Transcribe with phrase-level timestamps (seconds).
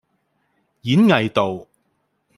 [0.81, 1.67] 演藝道